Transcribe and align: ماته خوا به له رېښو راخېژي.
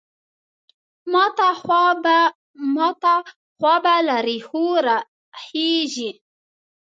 ماته 2.73 3.17
خوا 3.65 3.75
به 3.83 3.93
له 4.07 4.15
رېښو 4.27 4.65
راخېژي. 4.87 6.11